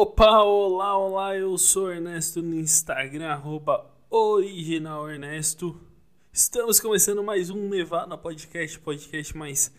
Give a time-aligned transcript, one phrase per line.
[0.00, 5.76] Opa, olá, olá, eu sou Ernesto no Instagram, arroba original Ernesto.
[6.32, 9.74] Estamos começando mais um Nevada Podcast, podcast mais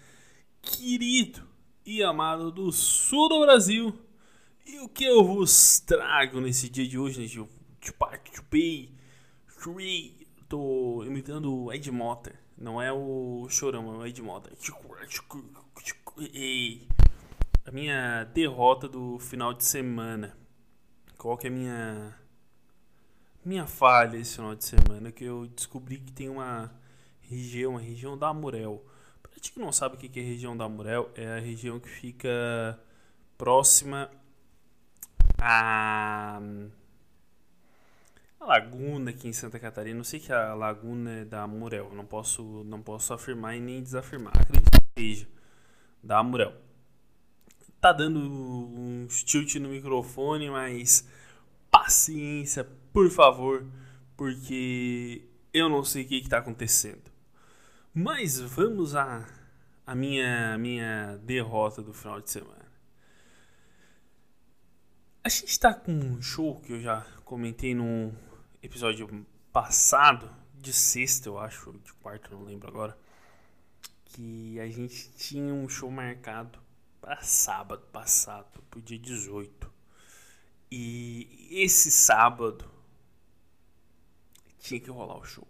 [0.62, 1.42] querido
[1.86, 3.98] e amado do sul do Brasil.
[4.66, 7.50] E o que eu vos trago nesse dia de hoje, gente?
[7.80, 14.52] Chupei, chupei, tô imitando o Ed Motter, não é o Chorão, é o Ed Motter.
[17.70, 20.36] A minha derrota do final de semana.
[21.20, 22.16] Qual que é a minha
[23.46, 25.12] minha falha esse final de semana?
[25.12, 26.74] Que eu descobri que tem uma
[27.22, 28.84] região, a região da Amurel.
[29.22, 31.80] Pra gente que não sabe o que é a região da Amurel, é a região
[31.80, 32.80] que fica
[33.38, 34.10] próxima
[35.40, 36.42] a
[38.40, 39.96] a laguna aqui em Santa Catarina.
[39.96, 41.94] Não sei que a laguna é da Amurel.
[41.94, 44.34] Não posso, não posso afirmar e nem desafirmar.
[44.36, 45.28] Acredito que seja
[46.04, 46.69] da Amurel.
[47.80, 51.08] Tá dando um tilt no microfone, mas
[51.72, 53.66] paciência, por favor,
[54.18, 57.10] porque eu não sei o que está acontecendo.
[57.94, 59.26] Mas vamos à,
[59.86, 62.66] à minha, minha derrota do final de semana.
[65.24, 68.14] A gente está com um show que eu já comentei no
[68.62, 72.98] episódio passado, de sexta, eu acho, de quarto, não lembro agora
[74.04, 76.60] que a gente tinha um show marcado
[77.22, 79.72] sábado passado, pro dia 18.
[80.72, 82.70] E esse sábado
[84.60, 85.48] tinha que rolar o show.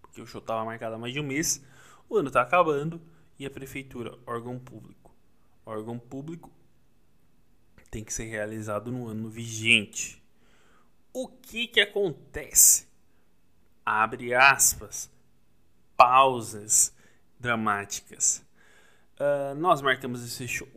[0.00, 1.62] Porque o show tava marcado há mais de um mês,
[2.08, 3.00] o ano tá acabando
[3.38, 5.14] e a prefeitura, órgão público.
[5.64, 6.50] Órgão público
[7.90, 10.22] tem que ser realizado no ano vigente.
[11.12, 12.86] O que que acontece?
[13.84, 15.10] Abre aspas,
[15.96, 16.92] pausas
[17.38, 18.44] dramáticas.
[19.18, 20.68] Uh, nós marcamos esse show.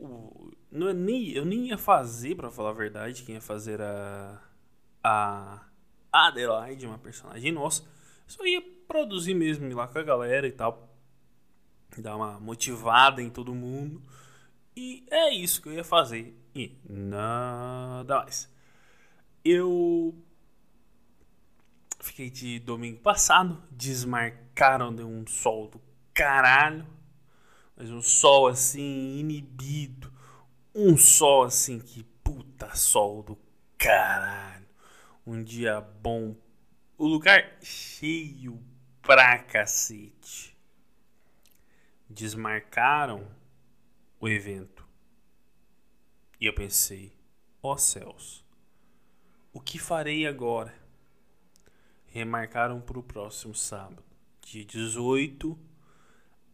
[0.71, 4.41] Não é nem, eu nem ia fazer, para falar a verdade, quem ia fazer a,
[5.03, 5.65] a
[6.11, 7.83] Adelaide, uma personagem nossa.
[8.25, 10.89] Só ia produzir mesmo, ir lá com a galera e tal.
[11.97, 14.01] Dar uma motivada em todo mundo.
[14.75, 16.35] E é isso que eu ia fazer.
[16.55, 18.49] E nada mais.
[19.43, 20.15] Eu
[21.99, 23.61] fiquei de domingo passado.
[23.69, 25.81] Desmarcaram de um sol do
[26.13, 26.87] caralho.
[27.75, 30.11] Mas um sol assim, inibido.
[30.73, 33.37] Um sol assim que puta sol do
[33.77, 34.67] caralho.
[35.25, 36.35] Um dia bom.
[36.97, 38.61] O lugar cheio
[39.01, 40.55] pra cacete.
[42.09, 43.27] Desmarcaram
[44.19, 44.87] o evento.
[46.39, 47.13] E eu pensei,
[47.61, 48.43] ó oh céus,
[49.53, 50.73] o que farei agora?
[52.07, 54.03] Remarcaram para o próximo sábado,
[54.41, 55.57] dia 18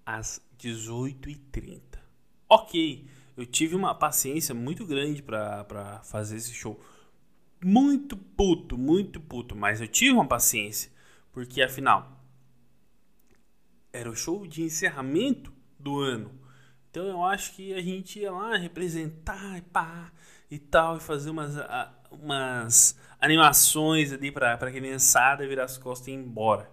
[0.06, 1.82] às 18h30.
[2.50, 6.80] Ok, eu tive uma paciência muito grande para fazer esse show.
[7.64, 10.92] Muito puto, muito puto, mas eu tive uma paciência,
[11.32, 12.18] porque afinal
[13.92, 16.32] era o show de encerramento do ano.
[16.90, 20.12] Então eu acho que a gente ia lá representar e pá
[20.50, 21.56] e tal, e fazer umas,
[22.12, 26.72] umas animações ali para a criançada virar as costas e ir embora.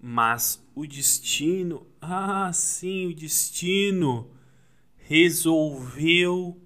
[0.00, 4.30] Mas o destino, ah, sim, o destino
[4.96, 6.60] resolveu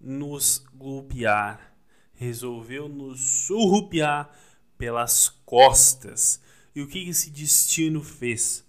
[0.00, 1.74] nos golpear,
[2.14, 4.30] resolveu nos surrupiar
[4.76, 6.40] pelas costas.
[6.74, 8.64] E o que esse destino fez?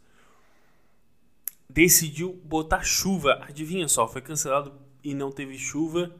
[1.69, 3.43] Decidiu botar chuva.
[3.47, 6.15] Adivinha só, foi cancelado e não teve chuva.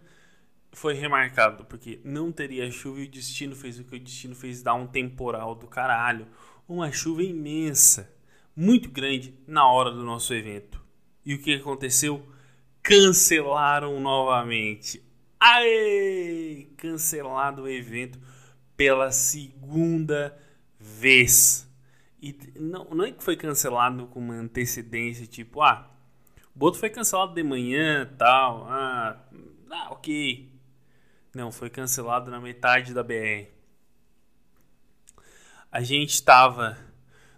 [0.73, 4.61] Foi remarcado, porque não teria chuva e o destino fez o que o destino fez
[4.61, 6.27] dar um temporal do caralho
[6.67, 8.11] uma chuva imensa,
[8.57, 10.83] muito grande na hora do nosso evento.
[11.23, 12.27] E o que aconteceu?
[12.81, 15.03] Cancelaram novamente.
[15.39, 16.67] Aê!
[16.75, 18.19] Cancelado o evento
[18.75, 20.35] pela segunda
[20.79, 21.71] vez.
[22.19, 25.91] E não, não é que foi cancelado com uma antecedência, tipo, ah,
[26.55, 28.65] o outro foi cancelado de manhã tal.
[28.67, 29.23] Ah,
[29.69, 30.51] ah, ok.
[31.35, 33.57] Não, foi cancelado na metade da BR
[35.71, 36.77] a gente estava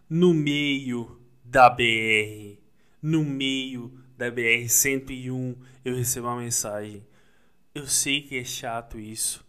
[0.10, 2.58] no meio da BR,
[3.02, 7.06] no meio da BR 101, eu recebo uma mensagem.
[7.76, 9.46] Eu sei que é chato isso,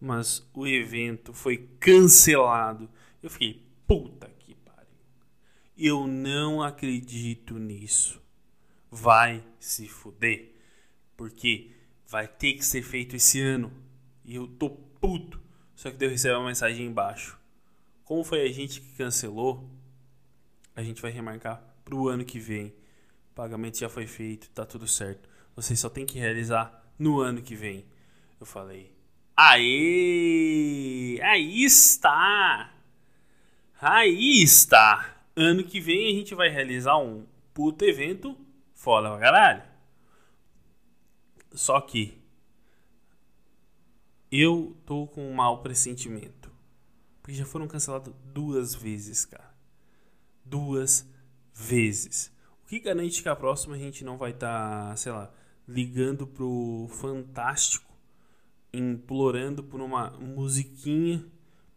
[0.00, 2.90] mas o evento foi cancelado.
[3.22, 4.98] Eu fiquei, puta que pariu.
[5.78, 8.20] Eu não acredito nisso.
[8.90, 10.50] Vai se fuder.
[11.16, 11.70] Porque
[12.08, 13.72] vai ter que ser feito esse ano.
[14.24, 15.40] E eu tô puto.
[15.76, 17.38] Só que eu recebi uma mensagem embaixo.
[18.04, 19.70] Como foi a gente que cancelou,
[20.80, 22.68] a gente vai remarcar para o ano que vem.
[23.30, 25.28] O pagamento já foi feito, tá tudo certo.
[25.54, 27.84] Vocês só tem que realizar no ano que vem.
[28.40, 28.94] Eu falei,
[29.36, 31.20] Aê!
[31.22, 32.72] Aí está!
[33.80, 35.22] Aí está!
[35.36, 38.36] Ano que vem a gente vai realizar um puto evento
[38.74, 39.62] foda pra caralho.
[41.52, 42.18] Só que
[44.30, 46.50] eu tô com um mau pressentimento.
[47.22, 49.49] Porque já foram cancelados duas vezes, cara.
[50.50, 51.08] Duas
[51.54, 52.32] vezes.
[52.64, 55.32] O que garante que a próxima a gente não vai estar, tá, sei lá,
[55.66, 57.90] ligando pro Fantástico,
[58.72, 61.24] implorando por uma musiquinha,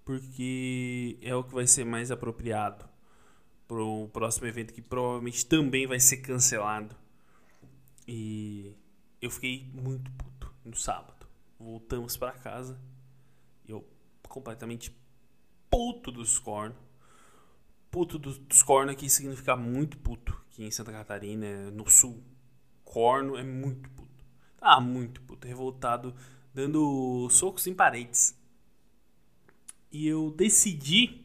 [0.04, 2.90] porque é o que vai ser mais apropriado
[3.68, 6.96] pro próximo evento que provavelmente também vai ser cancelado.
[8.08, 8.74] E
[9.22, 11.26] eu fiquei muito puto no sábado.
[11.58, 12.78] Voltamos para casa.
[13.68, 13.88] Eu
[14.28, 14.94] completamente
[15.70, 16.83] puto dos cornos.
[17.94, 20.36] Puto dos cornos aqui significa muito puto.
[20.48, 22.24] Aqui em Santa Catarina, no sul.
[22.84, 24.26] Corno é muito puto.
[24.60, 25.48] Ah, muito puto.
[25.48, 26.16] Revoltado,
[26.52, 28.36] dando socos em paredes.
[29.92, 31.24] E eu decidi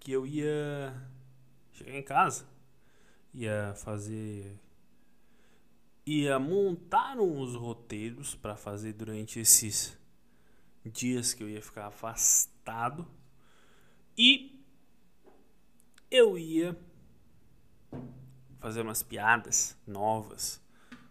[0.00, 0.92] que eu ia
[1.72, 2.44] chegar em casa,
[3.32, 4.58] ia fazer
[6.04, 9.96] ia montar uns roteiros para fazer durante esses
[10.84, 13.06] dias que eu ia ficar afastado
[14.18, 14.55] e
[16.16, 16.76] eu ia
[18.58, 20.60] fazer umas piadas novas,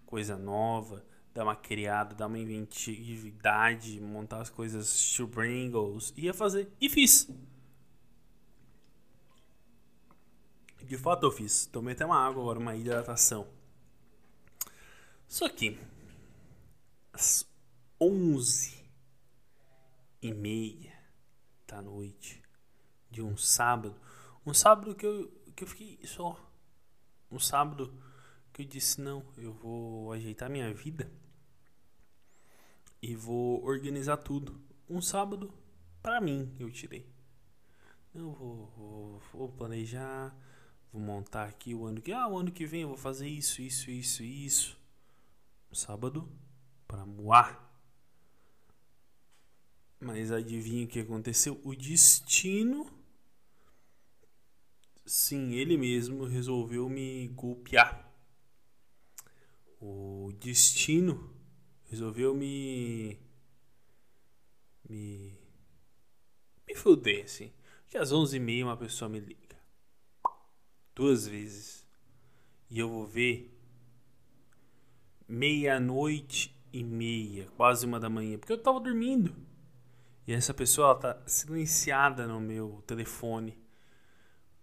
[0.06, 6.90] coisa nova, dar uma criada, dar uma inventividade, montar as coisas Bringles, ia fazer e
[6.90, 7.30] fiz.
[10.84, 11.66] De fato eu fiz.
[11.66, 13.48] Tomei até uma água agora, uma hidratação.
[15.28, 15.78] Só que
[17.12, 17.48] às
[18.00, 18.86] 11
[20.22, 20.94] e meia
[21.68, 22.42] da noite
[23.10, 23.96] de um sábado,
[24.46, 26.40] um sábado que eu, que eu fiquei só,
[27.32, 27.94] um sábado
[28.54, 31.12] que eu disse não, eu vou ajeitar minha vida
[33.02, 34.60] e vou organizar tudo.
[34.90, 35.54] Um sábado
[36.02, 37.06] para mim eu tirei.
[38.14, 40.34] Eu vou, vou, vou planejar,
[40.92, 43.62] vou montar aqui o ano que ah, o ano que vem eu vou fazer isso,
[43.62, 44.86] isso, isso, isso
[45.76, 46.28] sábado
[46.88, 47.62] para Moá.
[50.00, 51.60] Mas adivinha o que aconteceu?
[51.64, 52.88] O destino.
[55.06, 58.12] Sim, ele mesmo resolveu me golpear.
[59.80, 61.32] O destino
[61.84, 63.20] resolveu me.
[64.90, 65.38] me.
[66.68, 67.54] me fuder, assim.
[67.88, 69.56] Que às 11h30 uma pessoa me liga.
[70.96, 71.86] Duas vezes.
[72.68, 73.56] E eu vou ver
[75.28, 79.36] meia-noite e meia, quase uma da manhã, porque eu tava dormindo.
[80.28, 83.65] E essa pessoa ela tá silenciada no meu telefone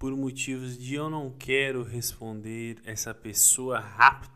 [0.02, 4.32] por motivos de eu não quero responder essa pessoa rápido.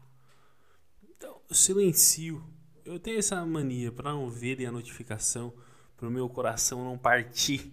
[1.10, 2.40] Então, eu silencio.
[2.84, 5.52] Eu tenho essa mania para não ver a notificação,
[5.96, 7.72] para o meu coração não partir.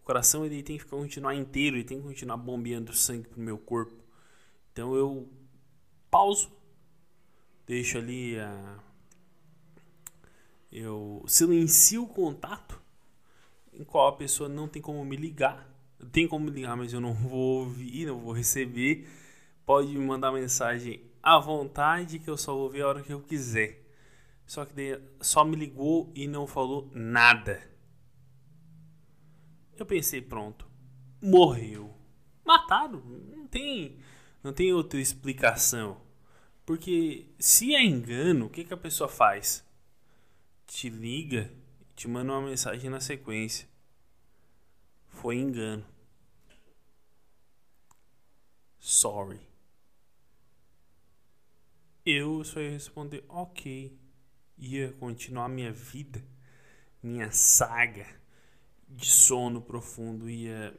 [0.00, 3.58] O coração ele tem que continuar inteiro, ele tem que continuar bombeando sangue pro meu
[3.58, 4.02] corpo.
[4.72, 5.28] Então eu
[6.10, 6.50] pauso
[7.66, 8.78] deixo ali a.
[10.72, 12.80] Eu silencio o contato
[13.70, 15.77] em qual a pessoa não tem como me ligar.
[16.12, 19.08] Tem como ligar, mas eu não vou ouvir, não vou receber.
[19.64, 23.20] Pode me mandar mensagem à vontade que eu só vou ver a hora que eu
[23.20, 23.84] quiser.
[24.46, 27.62] Só que daí, só me ligou e não falou nada.
[29.76, 30.66] Eu pensei, pronto,
[31.20, 31.94] morreu.
[32.44, 33.02] Mataram,
[33.36, 33.98] não tem,
[34.42, 36.00] não tem outra explicação.
[36.64, 39.64] Porque se é engano, o que, que a pessoa faz?
[40.66, 41.50] Te liga
[41.98, 43.68] te manda uma mensagem na sequência.
[45.20, 45.84] Foi engano.
[48.78, 49.40] Sorry.
[52.06, 53.98] Eu só ia responder ok.
[54.56, 56.24] Ia continuar minha vida,
[57.02, 58.06] minha saga
[58.88, 60.30] de sono profundo.
[60.30, 60.72] Ia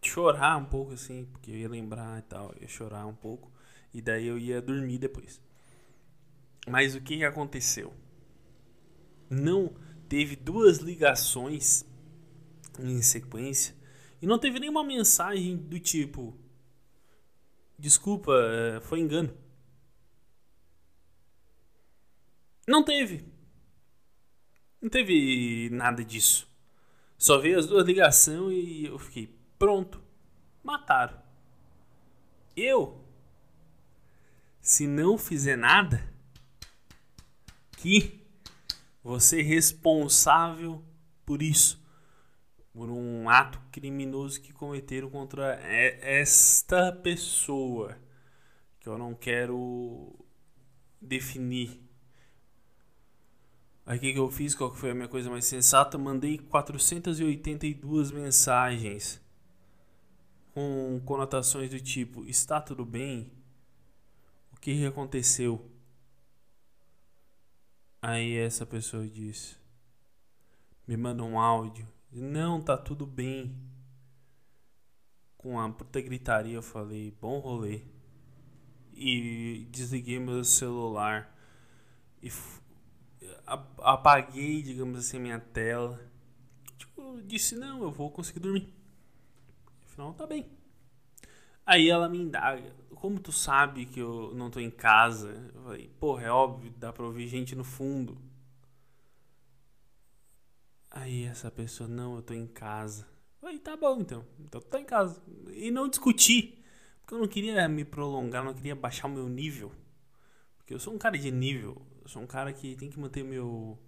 [0.00, 2.54] chorar um pouco assim, porque eu ia lembrar e tal.
[2.60, 3.50] Ia chorar um pouco.
[3.92, 5.42] E daí eu ia dormir depois.
[6.68, 7.92] Mas o que aconteceu?
[9.28, 9.74] Não
[10.08, 11.84] teve duas ligações
[12.78, 13.74] em sequência
[14.20, 16.36] e não teve nenhuma mensagem do tipo:
[17.78, 19.36] Desculpa, é, foi engano.
[22.66, 23.24] Não teve.
[24.80, 26.48] Não teve nada disso.
[27.16, 30.02] Só veio as duas ligações e eu fiquei pronto.
[30.62, 31.22] Mataram.
[32.56, 33.06] Eu
[34.66, 36.04] se não fizer nada,
[37.76, 38.20] que
[39.00, 40.84] você responsável
[41.24, 41.80] por isso,
[42.76, 47.96] por um ato criminoso que cometeram contra esta pessoa,
[48.78, 50.14] que eu não quero
[51.00, 51.86] definir
[53.86, 54.52] Aí o que, que eu fiz?
[54.52, 55.96] Qual foi a minha coisa mais sensata?
[55.96, 59.22] Mandei 482 mensagens
[60.52, 63.30] com conotações do tipo: está tudo bem?
[64.52, 65.70] O que aconteceu?
[68.02, 69.56] Aí essa pessoa disse:
[70.84, 71.95] me manda um áudio.
[72.10, 73.54] Não, tá tudo bem.
[75.36, 77.82] Com a puta gritaria eu falei: bom rolê.
[78.94, 81.36] E desliguei meu celular
[82.22, 82.30] e
[83.78, 86.00] apaguei, digamos assim, minha tela.
[86.78, 88.72] Tipo, disse, não, eu vou conseguir dormir.
[89.84, 90.46] Afinal, tá bem.
[91.64, 95.30] Aí ela me indaga, como tu sabe que eu não tô em casa?
[95.54, 98.16] Eu falei, porra, é óbvio, dá pra ouvir gente no fundo.
[100.96, 103.06] Aí essa pessoa, não, eu tô em casa.
[103.38, 105.22] Falei, tá bom então, então tá em casa.
[105.52, 106.64] E não discuti,
[107.00, 109.70] porque eu não queria me prolongar, não queria baixar o meu nível.
[110.56, 111.86] Porque eu sou um cara de nível.
[112.00, 113.78] Eu sou um cara que tem que manter meu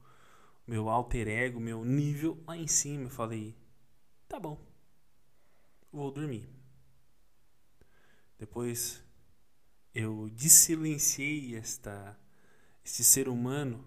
[0.66, 3.04] meu alter ego, meu nível lá em cima.
[3.04, 3.56] Eu falei,
[4.28, 4.60] tá bom,
[5.90, 6.46] vou dormir.
[8.38, 9.02] Depois
[9.94, 12.18] eu desilenciei esta
[12.84, 13.82] este ser humano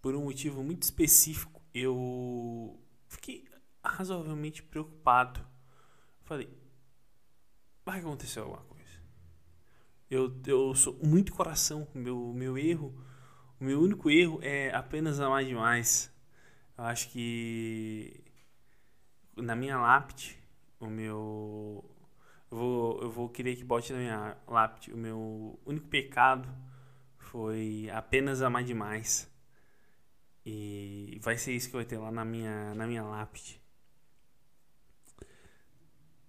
[0.00, 1.55] por um motivo muito específico.
[1.78, 3.44] Eu fiquei
[3.84, 5.46] razoavelmente preocupado.
[6.24, 6.48] Falei,
[7.84, 8.98] vai acontecer alguma coisa.
[10.10, 11.86] Eu, eu sou muito coração.
[11.92, 12.98] Meu, meu erro,
[13.60, 16.10] o meu único erro é apenas amar demais.
[16.78, 18.24] Eu acho que
[19.36, 20.34] na minha lápide,
[20.80, 21.84] o meu.
[22.50, 24.94] Eu vou, eu vou querer que bote na minha lápide.
[24.94, 26.48] O meu único pecado
[27.18, 29.30] foi apenas amar demais.
[30.46, 33.60] E vai ser isso que vai ter lá na minha, na minha lápide.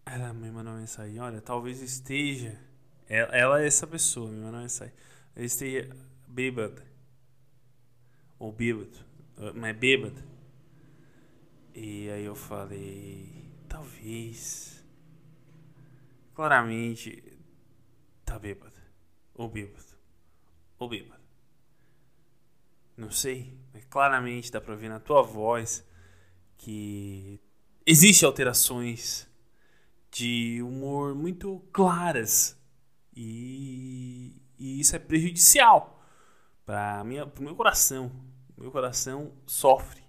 [0.06, 2.60] Ela me mandou uma mensagem: Olha, talvez esteja
[3.10, 4.94] ela, ela é essa pessoa, meu nome é essa.
[5.36, 5.90] Eu esteja
[6.28, 6.82] bêbado.
[8.38, 8.98] Ou bêbado.
[9.56, 10.22] Mas bêbado.
[11.74, 13.50] E aí eu falei.
[13.70, 14.84] Talvez.
[16.34, 17.24] Claramente.
[18.26, 18.76] Tá bêbado.
[19.34, 19.98] Ou bêbado.
[20.78, 21.17] Ou bêbado.
[22.98, 23.58] Não sei.
[23.74, 25.86] Mas claramente dá pra ver na tua voz
[26.58, 27.40] que
[27.86, 29.30] existem alterações
[30.12, 32.58] de humor muito claras
[33.16, 36.04] e, e isso é prejudicial
[36.66, 38.12] para o meu coração.
[38.58, 40.02] Meu coração sofre.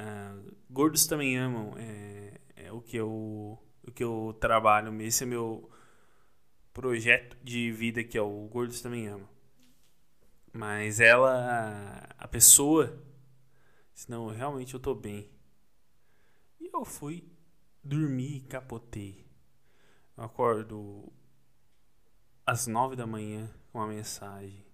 [0.00, 1.74] Uh, gordos também amam.
[1.78, 5.00] É, é, o que eu o que eu trabalho.
[5.02, 5.70] Esse é meu
[6.72, 9.28] projeto de vida que é o Gordos também amam.
[10.52, 13.00] Mas ela, a pessoa,
[13.94, 15.30] senão realmente eu tô bem.
[16.60, 17.24] E eu fui
[17.82, 19.26] dormir e capotei.
[20.16, 21.12] Eu acordo
[22.44, 24.64] às nove da manhã uma mensagem.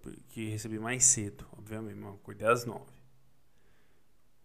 [0.00, 2.98] Porque recebi mais cedo, obviamente, mas acordei às nove.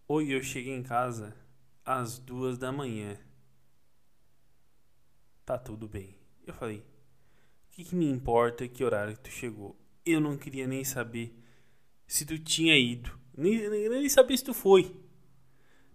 [0.06, 1.34] Oi, eu cheguei em casa
[1.84, 3.18] às duas da manhã.
[5.44, 6.14] Tá tudo bem.
[6.46, 6.84] Eu falei, o
[7.70, 9.76] que, que me importa que horário que tu chegou?
[10.06, 11.36] Eu não queria nem saber
[12.06, 13.18] se tu tinha ido.
[13.36, 14.96] Nem, nem, nem saber se tu foi.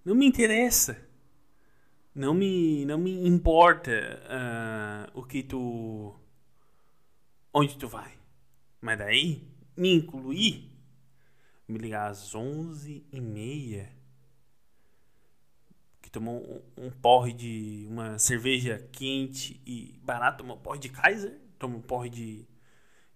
[0.06, 1.10] Não me interessa
[2.14, 3.92] não me não me importa
[4.28, 6.14] uh, o que tu
[7.54, 8.14] onde tu vai
[8.82, 10.70] mas daí me incluir
[11.68, 13.96] me ligar às onze e meia
[16.02, 20.90] que tomou um, um, porre de uma cerveja quente e barato tomou um porre de
[20.90, 22.46] Kaiser tomou um porre de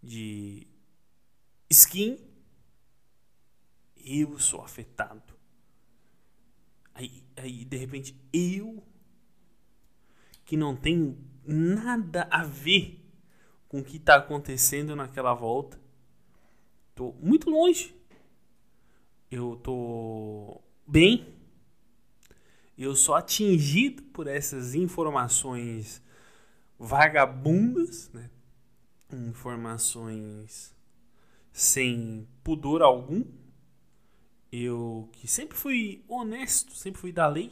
[0.01, 0.65] de
[1.69, 2.17] skin
[3.97, 5.35] eu sou afetado
[6.95, 8.81] Aí, aí, de repente, eu,
[10.45, 13.05] que não tenho nada a ver
[13.67, 15.77] com o que está acontecendo naquela volta,
[16.95, 17.93] tô muito longe.
[19.29, 21.35] Eu tô bem.
[22.77, 26.01] Eu sou atingido por essas informações
[26.79, 28.29] vagabundas, né?
[29.11, 30.74] informações
[31.55, 33.23] sem pudor algum
[34.51, 37.49] eu que sempre fui honesto, sempre fui da lei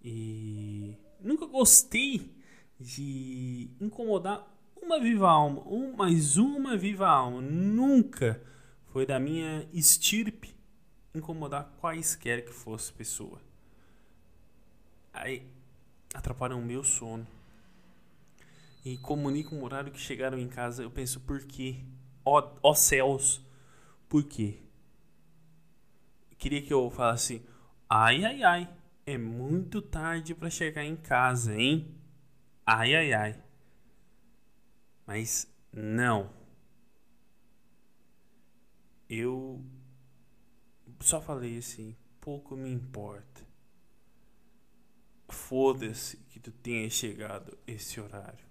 [0.00, 2.32] e nunca gostei
[2.78, 4.46] de incomodar
[4.80, 7.40] uma viva alma, um, mais uma viva alma.
[7.40, 8.40] Nunca
[8.92, 10.56] foi da minha estirpe
[11.12, 13.40] incomodar quaisquer que fosse pessoa.
[15.12, 15.44] Aí
[16.14, 17.26] atrapalham o meu sono.
[18.84, 20.84] E comunicam o horário que chegaram em casa.
[20.84, 21.84] Eu penso, por quê?
[22.28, 23.44] Ó, ó céus,
[24.08, 24.60] por quê?
[26.38, 27.44] queria que eu falasse:
[27.88, 31.94] ai, ai, ai, é muito tarde para chegar em casa, hein?
[32.64, 33.42] Ai, ai, ai.
[35.06, 36.30] Mas não.
[39.08, 39.64] eu
[41.00, 43.46] só falei assim, pouco me importa.
[45.30, 48.47] Foda-se que tu tenha chegado esse horário.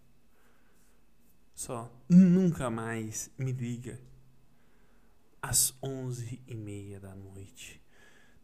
[1.58, 4.00] Só nunca mais me liga
[5.42, 7.82] às onze e meia da noite.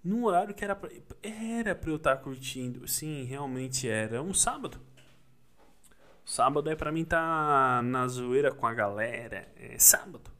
[0.04, 0.90] Num horário que era pra,
[1.22, 2.88] era pra eu estar tá curtindo.
[2.88, 4.20] Sim, realmente era.
[4.20, 4.82] Um sábado.
[6.26, 9.48] Sábado é pra mim estar tá na zoeira com a galera.
[9.58, 10.32] É sábado.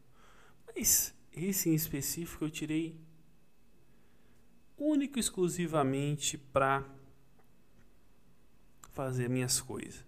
[0.66, 3.00] Mas esse em específico eu tirei
[4.76, 6.84] único e exclusivamente pra
[8.94, 10.04] fazer minhas coisas.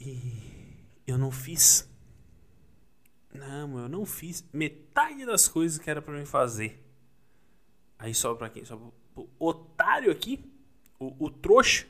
[0.00, 0.61] E
[1.06, 1.88] eu não fiz.
[3.32, 6.84] Não, eu não fiz metade das coisas que era para mim fazer.
[7.98, 8.64] Aí sobra pra quem?
[8.64, 10.44] Sobra pro otário aqui,
[10.98, 11.86] o, o trouxa.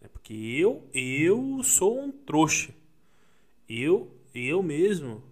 [0.00, 2.72] É porque eu, eu sou um trouxa.
[3.68, 5.24] Eu, eu mesmo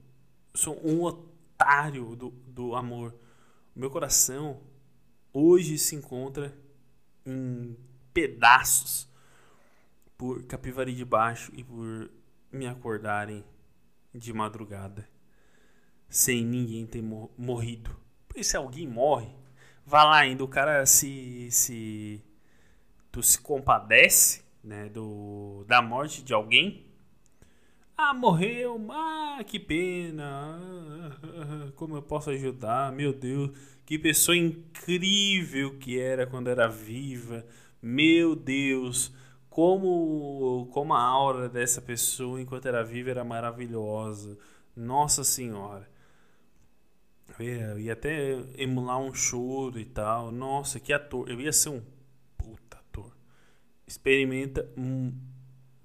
[0.54, 3.14] sou um otário do, do amor.
[3.75, 4.61] Meu coração
[5.33, 6.57] hoje se encontra
[7.26, 7.76] em
[8.12, 9.09] pedaços
[10.16, 12.11] por Capivari de Baixo e por
[12.54, 13.44] me acordarem
[14.14, 15.08] de madrugada
[16.08, 17.90] sem ninguém ter morrido.
[18.28, 19.28] Porque se alguém morre,
[19.84, 22.23] vá lá ainda, o cara se, se
[23.11, 26.87] tu se compadece né, do, da morte de alguém.
[27.96, 33.50] Ah, morreu, ah, que pena, ah, como eu posso ajudar, meu Deus,
[33.84, 37.44] que pessoa incrível que era quando era viva,
[37.80, 39.12] meu Deus,
[39.54, 44.37] como, como a aura dessa pessoa enquanto era viva era maravilhosa,
[44.75, 45.88] nossa senhora.
[47.38, 50.32] Eu ia até emular um choro e tal.
[50.32, 51.30] Nossa, que ator.
[51.30, 51.80] Eu ia ser um
[52.37, 53.16] puta ator.
[53.87, 54.68] Experimenta.
[54.76, 55.16] Um,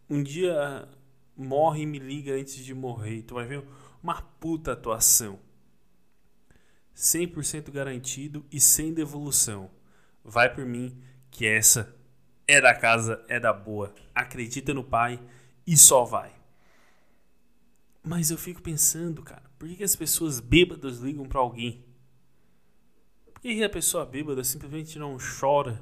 [0.09, 0.89] um dia
[1.37, 3.21] morre e me liga antes de morrer.
[3.21, 3.63] Tu vai ver
[4.01, 5.39] uma puta atuação.
[6.95, 9.69] 100% garantido e sem devolução.
[10.23, 11.98] Vai por mim que essa
[12.49, 13.93] é da casa, é da boa.
[14.13, 15.19] Acredita no pai
[15.67, 16.33] e só vai.
[18.03, 21.85] Mas eu fico pensando, cara, por que, que as pessoas bêbadas ligam para alguém?
[23.31, 25.79] Por que, que a pessoa bêbada simplesmente não chora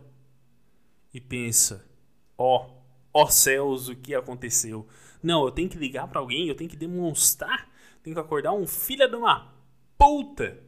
[1.13, 1.89] e pensa:
[2.37, 4.85] ó, oh, ó oh céus, o que aconteceu?
[5.23, 7.71] Não, eu tenho que ligar para alguém, eu tenho que demonstrar,
[8.03, 9.53] tenho que acordar um filho de uma
[9.97, 10.61] puta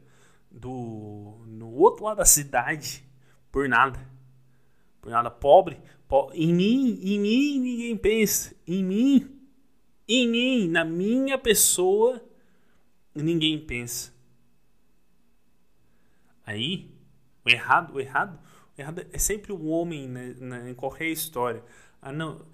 [0.50, 3.04] do no outro lado da cidade
[3.52, 4.09] por nada.
[5.00, 9.40] Por nada pobre, po em mim, em mim ninguém pensa, em mim
[10.12, 12.20] em mim, na minha pessoa,
[13.14, 14.12] ninguém pensa.
[16.44, 16.90] Aí,
[17.44, 18.36] o errado, o errado,
[18.76, 21.62] o errado é sempre o homem né, né, em qualquer história.
[22.02, 22.44] Ah, não,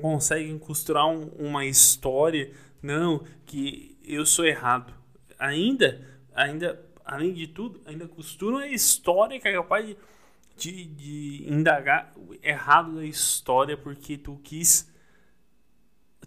[0.00, 2.50] conseguem costurar um, uma história,
[2.82, 4.94] não, que eu sou errado.
[5.38, 6.02] Ainda,
[6.34, 9.98] ainda, além de tudo, ainda costuram a história que é capaz de,
[10.60, 14.90] de, de indagar errado da história porque tu quis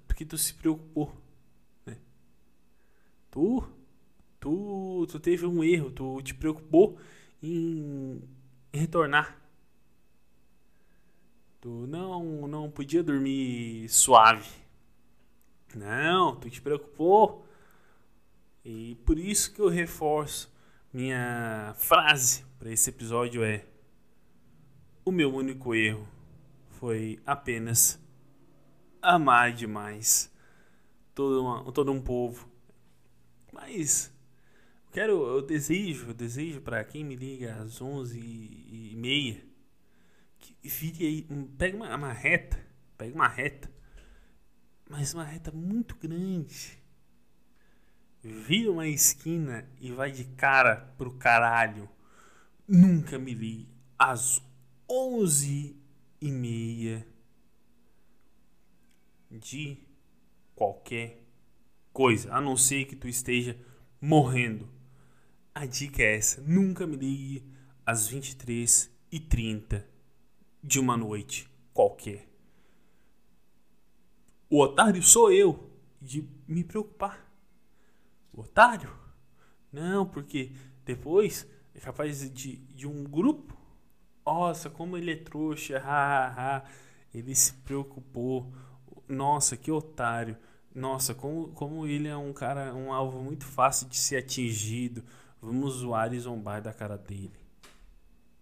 [0.08, 1.12] porque tu se preocupou.
[1.86, 1.98] Né?
[3.32, 3.64] Tu,
[4.40, 7.00] tu, tu teve um erro, tu te preocupou
[7.42, 8.22] em
[8.72, 9.42] retornar.
[11.60, 14.50] Tu não, não podia dormir suave.
[15.76, 17.48] Não, tu te preocupou.
[18.64, 20.54] E por isso que eu reforço
[20.94, 23.66] minha frase para esse episódio é:
[25.06, 26.08] O meu único erro
[26.80, 28.00] foi apenas
[29.02, 30.32] amar demais
[31.14, 32.50] todo, uma, todo um povo.
[33.52, 34.14] Mas
[34.94, 39.44] quero, eu desejo, eu desejo para quem me liga às 11 e meia
[40.40, 42.58] que vire aí, pegue uma, uma reta,
[42.98, 43.70] pegue uma reta,
[44.90, 46.82] mas uma reta muito grande.
[48.24, 51.90] Vira uma esquina e vai de cara pro caralho.
[52.66, 53.68] Nunca me ligue
[54.00, 54.42] às
[54.90, 55.76] 11
[56.22, 57.08] e meia
[59.30, 59.78] de
[60.56, 61.24] qualquer
[61.92, 63.58] coisa, a não ser que tu esteja
[64.00, 64.70] morrendo.
[65.54, 67.44] A dica é essa: nunca me ligue
[67.86, 69.84] às 23h30
[70.64, 72.28] de uma noite qualquer.
[74.50, 77.32] O otário sou eu de me preocupar.
[78.32, 78.94] O otário?
[79.72, 80.52] Não, porque
[80.86, 83.58] depois é capaz de, de um grupo.
[84.26, 86.64] Nossa, como ele é trouxa, ha, ha, ha.
[87.14, 88.52] ele se preocupou
[89.08, 90.38] nossa, que otário.
[90.74, 95.04] Nossa, como, como ele é um cara, um alvo muito fácil de ser atingido.
[95.42, 97.34] Vamos zoar e zombar da cara dele.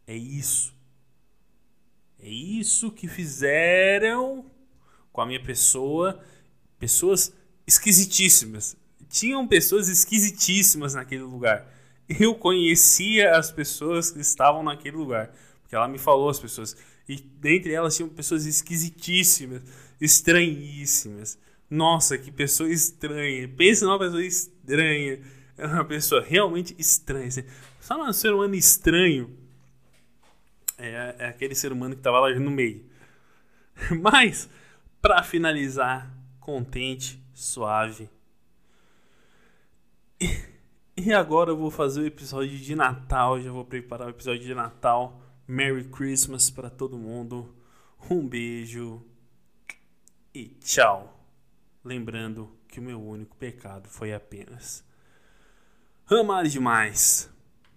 [0.07, 0.73] É isso.
[2.19, 4.45] É isso que fizeram
[5.11, 6.23] com a minha pessoa.
[6.79, 7.33] Pessoas
[7.65, 8.77] esquisitíssimas.
[9.09, 11.67] tinham pessoas esquisitíssimas naquele lugar.
[12.07, 15.33] Eu conhecia as pessoas que estavam naquele lugar,
[15.71, 16.75] porque ela me falou as pessoas.
[17.07, 19.63] E dentre elas tinham pessoas esquisitíssimas,
[20.01, 21.39] estranhíssimas.
[21.69, 23.47] Nossa, que pessoa estranha.
[23.47, 25.21] Pensa numa pessoa estranha.
[25.57, 27.29] É uma pessoa realmente estranha.
[27.79, 29.33] Só um ser humano estranho
[30.77, 32.85] é, é aquele ser humano que estava lá no meio.
[34.01, 34.49] Mas,
[35.01, 38.09] para finalizar, contente, suave.
[40.19, 40.37] E,
[40.97, 43.39] e agora eu vou fazer o episódio de Natal.
[43.39, 45.20] Já vou preparar o episódio de Natal.
[45.51, 47.53] Merry Christmas para todo mundo.
[48.09, 49.05] Um beijo
[50.33, 51.27] e tchau.
[51.83, 54.81] Lembrando que o meu único pecado foi apenas
[56.07, 57.29] amar demais.